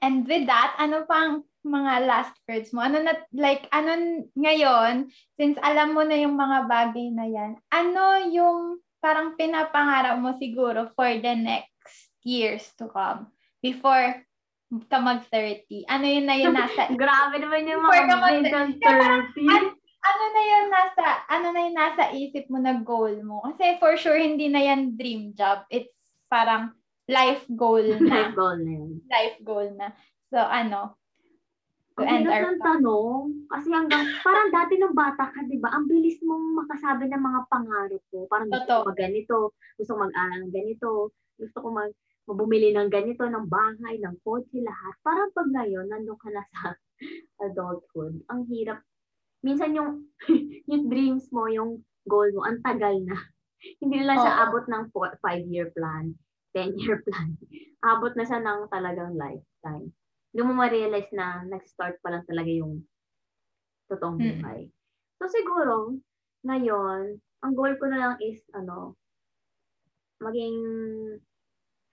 [0.00, 2.84] And with that, ano pang mga last words mo?
[2.84, 8.04] Ano na, like, ano ngayon, since alam mo na yung mga bagay na yan, ano
[8.28, 14.22] yung parang pinapangarap mo siguro for the next years to come before
[14.86, 15.88] ka mag-30?
[15.90, 19.74] Ano yun na yun nasa, Grabe naman yung mga mag- mental Kaya 30.
[20.00, 23.42] ano na yun nasa, ano na yun nasa isip mo na goal mo?
[23.42, 25.66] Kasi for sure, hindi na yan dream job.
[25.68, 25.90] It's
[26.30, 26.72] parang
[27.10, 28.30] life goal na.
[28.30, 28.90] Life goal na yun.
[29.10, 29.88] life goal na.
[30.30, 30.94] So, ano,
[32.00, 33.22] to end our ng tanong.
[33.52, 37.40] Kasi hanggang, parang dati nung bata ka, di ba, ang bilis mong makasabi ng mga
[37.52, 38.24] pangarap ko.
[38.26, 39.36] Parang gusto ko mag ganito,
[39.76, 40.90] gusto mag-aral ng ganito,
[41.36, 41.92] gusto ko mag
[42.30, 44.94] bumili ng ganito, ng bahay, ng kotse, lahat.
[45.02, 46.78] Parang pag ngayon, nandun ka na sa
[47.44, 48.80] adulthood, ang hirap.
[49.42, 50.08] Minsan yung,
[50.70, 53.18] yung dreams mo, yung goal mo, ang tagal na.
[53.82, 54.42] Hindi na lang siya Oo.
[54.48, 56.16] abot ng fo- five-year plan,
[56.56, 57.34] 10-year plan.
[57.82, 59.92] Abot na siya ng talagang lifetime
[60.34, 62.86] doon mo ma-realize na nag-start pa lang talaga yung
[63.90, 64.26] totoong Mm.
[64.26, 64.70] buhay.
[65.18, 65.98] So siguro,
[66.46, 68.94] ngayon, ang goal ko na lang is, ano,
[70.20, 70.58] maging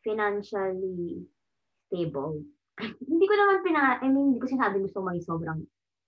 [0.04, 1.26] financially
[1.88, 2.44] stable.
[3.12, 5.62] hindi ko naman pina, I mean, hindi ko sinabi gusto maging sobrang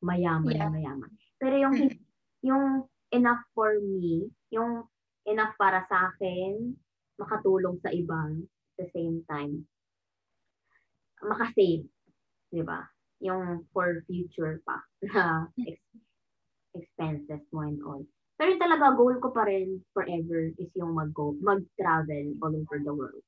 [0.04, 0.63] mayaman Yeah.
[0.63, 1.12] na mayaman.
[1.39, 2.00] Pero yung, Mm.
[2.46, 2.65] yung
[3.12, 4.86] enough for me, yung
[5.26, 6.76] enough para sa akin,
[7.20, 9.68] makatulong sa iba, at the same time,
[11.24, 11.89] makasave,
[12.49, 12.81] di ba?
[13.21, 16.01] Yung for future pa na ex-
[16.75, 18.03] expenses mo and all.
[18.39, 22.93] Pero yung talaga, goal ko pa rin forever is yung mag-go, mag-travel all over the
[22.93, 23.23] world.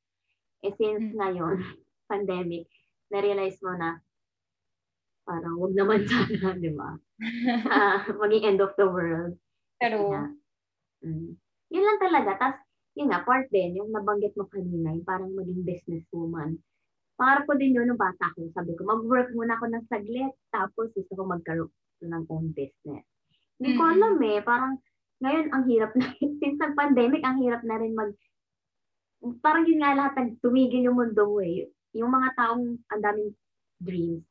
[0.63, 1.17] Eh since Mm.
[1.19, 1.57] ngayon,
[2.12, 2.67] pandemic,
[3.12, 3.99] na-realize mo na
[5.27, 6.95] parang wag naman sana, di ba?
[7.69, 9.36] Ah, maging end of the world.
[9.77, 10.29] Pero, Yeah.
[11.01, 11.34] Mm.
[11.73, 12.31] Yun lang talaga.
[12.38, 12.62] Tapos,
[12.93, 16.62] yun nga, part din, yung nabanggit mo kanina, yung parang maging businesswoman.
[17.21, 18.49] Pangarap ko din yun nung bata ko.
[18.49, 21.69] Sabi ko, mag-work muna ako ng saglit, tapos gusto ko magkaroon
[22.01, 23.05] ng own business.
[23.62, 23.93] Hindi ko Mm.
[23.93, 24.73] alam eh, parang
[25.21, 26.01] ngayon ang hirap na,
[26.41, 28.10] since nag-pandemic, ang hirap na rin mag,
[29.45, 31.69] parang yun nga lahat, tumigil yung mundo mo eh.
[31.93, 33.38] Yung mga taong ang daming
[33.77, 34.25] dreams.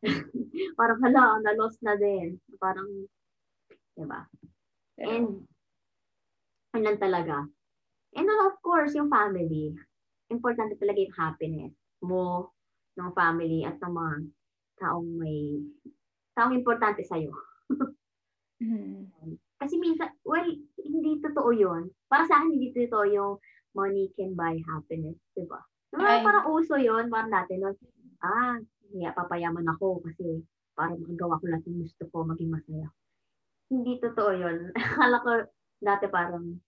[0.80, 2.40] parang hala, na-lost na din.
[2.56, 2.88] Parang,
[3.92, 4.24] diba?
[4.96, 5.44] And,
[6.72, 7.44] yun lang talaga.
[8.16, 9.76] And then, of course, yung family.
[10.32, 12.52] Importante talaga yung happiness mo,
[12.94, 14.14] ng family, at ng mga
[14.80, 15.60] taong may,
[16.36, 17.32] taong importante sa'yo.
[18.62, 19.10] Mhm.
[19.58, 20.46] Kasi minsan, well,
[20.78, 21.90] hindi totoo yun.
[22.06, 23.32] Para sa akin, hindi totoo yung
[23.74, 25.58] money can buy happiness, di ba?
[25.90, 27.74] Diba, parang uso yun, parang dati nun,
[28.22, 28.56] ah,
[28.94, 30.42] yeah, papayaman ako kasi
[30.74, 32.88] para makagawa ko lahat ng gusto ko, maging masaya.
[33.70, 34.56] Hindi totoo yun.
[34.78, 35.30] Akala ko
[35.82, 36.58] dati parang,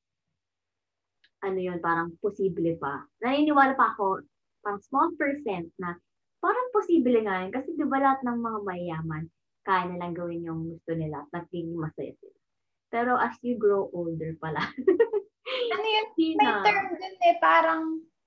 [1.44, 3.04] ano yun, parang posible pa.
[3.20, 4.24] Naniniwala pa ako,
[4.64, 5.96] parang small percent na
[6.40, 7.52] parang posible nga yun.
[7.52, 9.24] Kasi di ba lahat ng mga mayayaman,
[9.66, 12.38] kaya nilang gawin yung gusto nila at naging masaya sila.
[12.86, 14.62] Pero as you grow older pala,
[15.46, 16.06] Ano yun?
[16.36, 16.62] May na.
[16.66, 17.82] term dun eh, parang,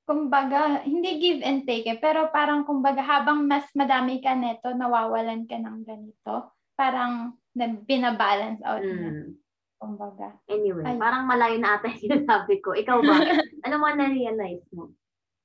[0.07, 5.43] kumbaga, hindi give and take eh, pero parang, kumbaga, habang mas madami ka neto, nawawalan
[5.45, 6.55] ka ng ganito.
[6.79, 9.35] Parang, na, binabalance out na, Mm.
[9.79, 10.35] Kumbaga.
[10.51, 10.99] Anyway, Ay.
[10.99, 12.75] parang malayo na ata yung sinasabi ko.
[12.75, 13.15] Ikaw ba?
[13.65, 14.91] ano mo na-realize mo?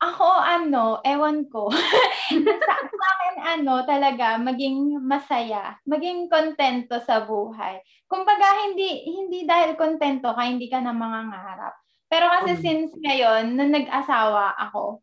[0.02, 1.70] Ako, ano, ewan ko.
[2.68, 7.80] sa, sa akin, ano, talaga, maging masaya, maging kontento sa buhay.
[8.04, 11.72] Kumbaga, hindi, hindi dahil kontento ka, hindi ka na mangangarap.
[12.10, 12.60] Pero kasi Mm.
[12.60, 15.00] since ngayon, nung nag-asawa ako,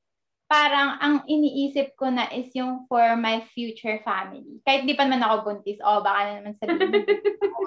[0.52, 4.60] parang ang iniisip ko na is yung for my future family.
[4.62, 7.08] Kahit di pa naman ako buntis, o baka na naman sabihin.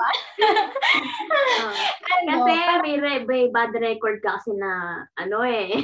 [0.04, 1.72] Ah,
[2.20, 5.72] ano, kasi parang- may, re- may bad record ka kasi na, ano eh.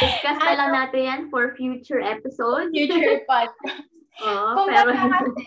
[0.00, 0.76] Discuss na lang Ano?
[0.80, 2.72] natin yan for future episodes.
[2.72, 3.84] future podcast.
[4.24, 5.44] Oo, Kung pero kasi,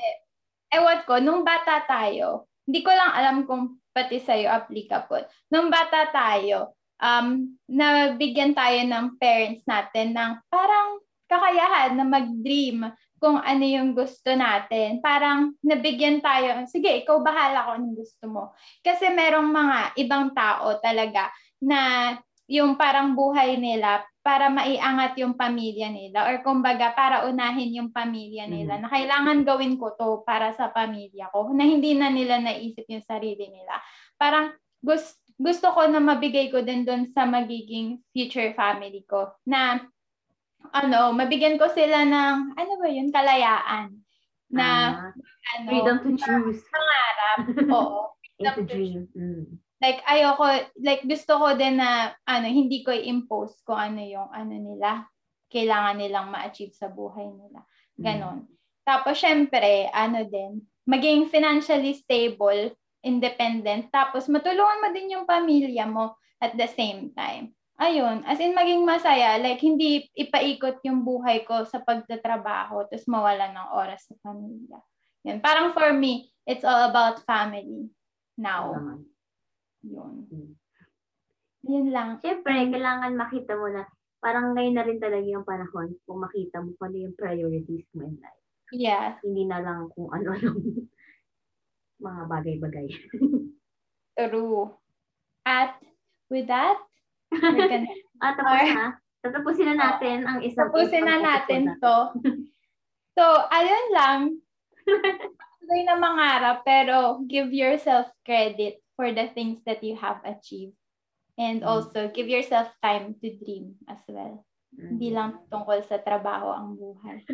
[0.69, 5.25] ewan ko, nung bata tayo, hindi ko lang alam kung pati sa'yo applicable.
[5.49, 13.41] Nung bata tayo, um, nabigyan tayo ng parents natin ng parang kakayahan na mag-dream kung
[13.41, 15.01] ano yung gusto natin.
[15.03, 18.43] Parang nabigyan tayo, sige, ikaw bahala kung anong gusto mo.
[18.85, 22.13] Kasi merong mga ibang tao talaga na
[22.47, 28.47] yung parang buhay nila para maiangat yung pamilya nila or kumbaga para unahin yung pamilya
[28.47, 28.81] nila Mhm.
[28.83, 33.03] na kailangan gawin ko to para sa pamilya ko na hindi na nila naisip yung
[33.03, 33.75] sarili nila.
[34.15, 39.85] Parang gusto, gusto ko na mabigay ko din doon sa magiging future family ko na
[40.73, 43.93] ano, mabigyan ko sila ng ano ba yun, kalayaan
[44.51, 45.11] na ah,
[45.55, 47.37] ano, freedom to choose mangarap.
[47.75, 48.01] Oo.
[48.39, 49.07] and to dream.
[49.17, 49.59] Mm.
[49.81, 54.55] like ayoko like gusto ko din na ano hindi ko i-impose kung ano yung ano
[54.55, 55.05] nila
[55.51, 57.65] kailangan nilang ma-achieve sa buhay nila
[57.97, 58.45] ganon
[58.85, 62.73] tapos syempre ano din maging financially stable
[63.05, 68.57] independent tapos matulungan mo din yung pamilya mo at the same time ayun as in
[68.57, 74.15] maging masaya like hindi ipaikot yung buhay ko sa pagtatrabaho tapos mawala ng oras sa
[74.25, 74.81] pamilya
[75.21, 77.89] yun parang for me it's all about family
[78.37, 78.73] now
[79.85, 80.27] yun.
[80.31, 80.51] Mm.
[81.67, 82.09] Yun lang.
[82.23, 83.83] Siyempre, kailangan makita mo na
[84.23, 88.07] parang ngayon na rin talaga yung panahon kung makita mo kung ano yung priorities mo
[88.07, 88.45] in life.
[88.71, 89.19] Yeah.
[89.23, 90.59] Hindi na lang kung ano-ano
[91.97, 92.87] mga bagay-bagay.
[94.17, 94.73] True.
[95.43, 95.77] At
[96.27, 96.77] with that,
[97.31, 97.87] we're gonna
[98.23, 98.87] Ah, tapos na.
[99.17, 101.97] Tatapusin na natin ang isang tapusin na natin episode to.
[103.17, 104.19] So, ayun lang.
[105.57, 110.77] Tuloy na mangarap, pero give yourself credit for the things that you have achieved.
[111.33, 111.67] And Mm.
[111.67, 114.45] also, give yourself time to dream as well.
[114.69, 114.85] natin.
[114.93, 117.25] Hindi lang tungkol sa trabaho ang buhay.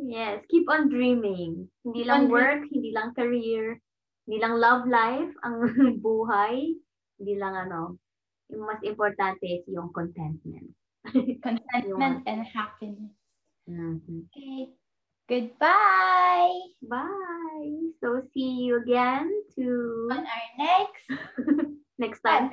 [0.00, 1.68] Yes, keep on dreaming.
[1.84, 3.76] Hindi Keep lang work, hindi lang career,
[4.24, 5.60] hindi lang love life ang
[6.04, 6.72] buhay,
[7.20, 8.00] hindi lang ano.
[8.48, 10.72] Yung mas importante is yung contentment.
[11.44, 13.14] Contentment and happiness.
[13.68, 14.26] Mhm.
[14.32, 14.72] Okay.
[15.30, 16.58] Goodbye!
[16.82, 17.94] Bye!
[18.02, 21.06] So, see you again to On our next
[22.02, 22.50] next time.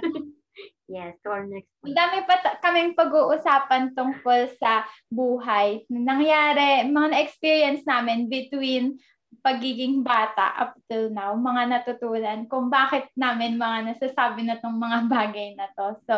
[0.88, 6.88] Yes, to our next Ang dami pa ta- kaming pag-uusapan tungkol sa buhay na nangyari,
[6.88, 8.98] mga na-experience namin between
[9.44, 15.08] pagiging bata up till now, mga natutunan kung bakit namin mga nasasabi na tong mga
[15.16, 15.96] bagay na to.
[16.08, 16.16] So,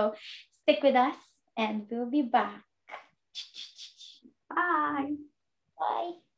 [0.64, 1.18] stick with us
[1.58, 2.64] and we'll be back.
[4.50, 5.18] Bye!
[5.78, 6.29] Bye!